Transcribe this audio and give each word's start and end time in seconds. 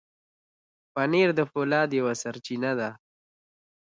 پنېر 0.93 1.29
د 1.35 1.41
فولاد 1.51 1.89
یوه 1.99 2.13
سرچینه 2.21 2.71
ده. 2.79 2.89